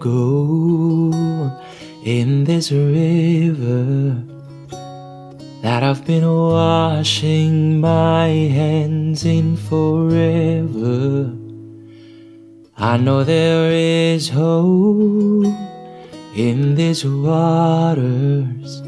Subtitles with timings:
[0.00, 1.10] go
[2.02, 4.16] in this river
[5.62, 11.36] that I've been washing my hands in forever.
[12.78, 15.44] I know there is hope
[16.34, 18.80] in these waters,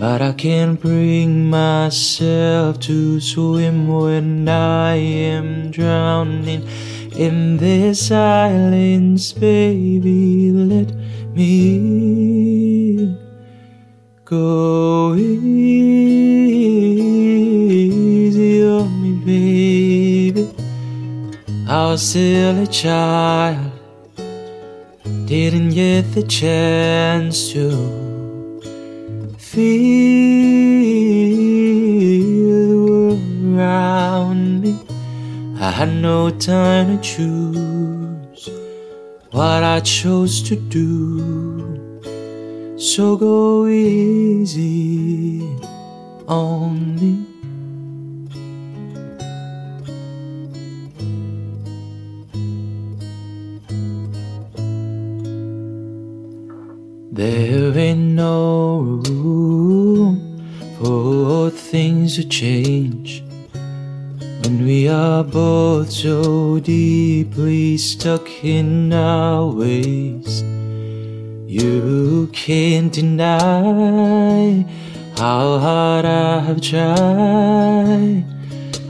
[0.00, 6.66] but I can't bring myself to swim when I am drowning
[7.16, 10.50] in this silence, baby.
[10.52, 10.94] Let
[11.34, 13.16] me
[14.24, 15.52] go easy
[18.64, 20.48] on me, baby.
[21.94, 23.70] Still a child,
[25.26, 27.68] didn't get the chance to
[29.38, 30.21] feel
[35.72, 38.50] had no time to choose
[39.30, 42.04] what I chose to do.
[42.76, 45.40] So go easy
[46.28, 47.26] on me.
[57.12, 60.44] There ain't no room
[60.78, 63.22] for things to change
[64.42, 70.42] when we are both so deeply stuck in our ways.
[71.46, 74.66] You can't deny
[75.16, 78.24] how hard I have tried.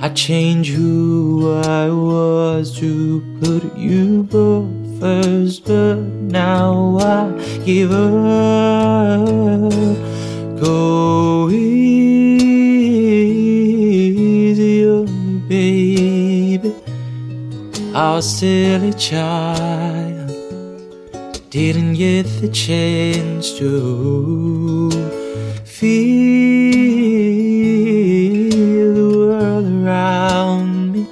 [0.00, 9.01] I changed who I was to put you both first, but now I give up.
[16.58, 16.74] Baby.
[17.94, 20.30] I was still a child,
[21.50, 24.90] didn't get the chance to
[25.64, 26.12] feel
[28.94, 31.06] the world around me.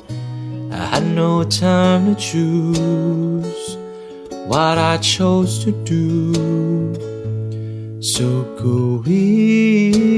[0.71, 3.77] I had no time to choose
[4.47, 6.35] what I chose to do.
[8.03, 10.10] So go easy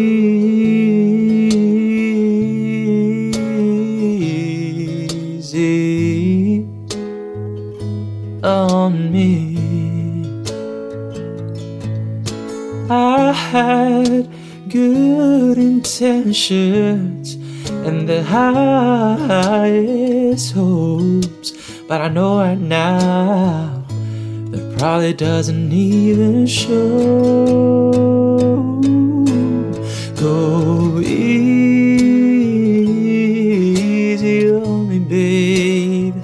[12.90, 14.28] I had
[14.68, 17.34] good intentions
[17.86, 19.72] and the highest
[20.52, 21.52] hopes,
[21.88, 23.84] but I know right now
[24.50, 27.50] that probably doesn't even show.
[30.16, 31.60] Go easy
[34.50, 36.20] on me, baby.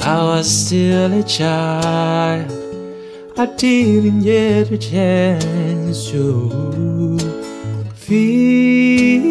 [0.00, 2.59] I was still a child.
[3.40, 6.50] I didn't get a chance to
[7.94, 9.22] feel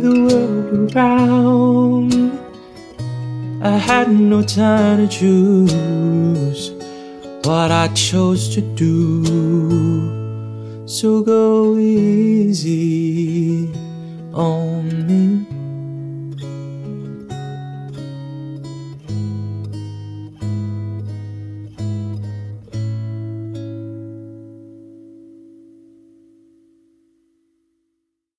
[0.00, 2.14] the world around.
[3.60, 6.70] I had no time to choose
[7.42, 9.24] what I chose to do.
[10.86, 13.72] So go easy
[14.32, 15.33] on me.